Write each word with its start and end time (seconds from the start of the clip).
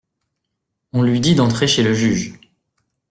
On 0.93 1.03
lui 1.03 1.19
dit 1.19 1.35
d'entrer 1.35 1.67
chez 1.67 1.83
le 1.83 1.93
juge. 1.93 2.33